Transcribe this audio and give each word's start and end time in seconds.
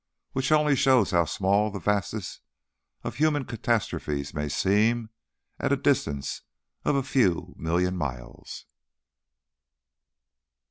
Which 0.31 0.51
only 0.51 0.75
shows 0.75 1.11
how 1.11 1.25
small 1.25 1.69
the 1.69 1.77
vastest 1.77 2.41
of 3.03 3.17
human 3.17 3.45
catastrophes 3.45 4.33
may 4.33 4.49
seem, 4.49 5.11
at 5.59 5.71
a 5.71 5.77
distance 5.77 6.41
of 6.83 6.95
a 6.95 7.03
few 7.03 7.53
million 7.55 7.95
miles. 7.95 8.65